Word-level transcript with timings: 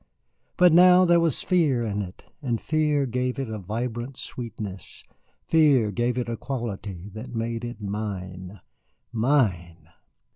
But 0.57 0.73
now 0.73 1.05
there 1.05 1.19
was 1.19 1.43
fear 1.43 1.83
in 1.83 2.01
it, 2.01 2.25
and 2.41 2.59
fear 2.59 3.05
gave 3.05 3.37
it 3.37 3.51
a 3.51 3.59
vibrant 3.59 4.17
sweetness, 4.17 5.03
fear 5.47 5.91
gave 5.91 6.17
it 6.17 6.27
a 6.27 6.35
quality 6.37 7.09
that 7.09 7.35
made 7.35 7.63
it 7.63 7.79
mine 7.79 8.61
mine. 9.11 9.89